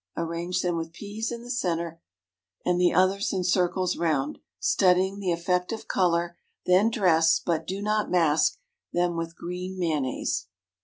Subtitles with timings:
[0.17, 2.01] Arrange them with peas in the centre,
[2.65, 7.83] and the others in circles round, studying the effect of color; then dress, but do
[7.83, 8.57] not mask,
[8.91, 10.47] them with green mayonnaise.